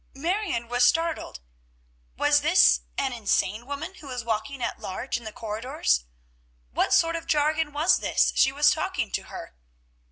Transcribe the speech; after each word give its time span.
Marion 0.15 0.67
was 0.67 0.83
startled. 0.83 1.41
Was 2.17 2.41
this 2.41 2.81
an 2.97 3.13
insane 3.13 3.67
woman 3.67 3.93
who 3.93 4.07
was 4.07 4.23
walking 4.23 4.59
at 4.59 4.79
large 4.79 5.15
in 5.15 5.25
the 5.25 5.31
corridors? 5.31 6.05
What 6.71 6.91
sort 6.91 7.15
of 7.15 7.25
a 7.25 7.27
jargon 7.27 7.71
was 7.71 7.99
this 7.99 8.33
she 8.35 8.51
was 8.51 8.71
talking 8.71 9.11
to 9.11 9.21
her? 9.25 9.53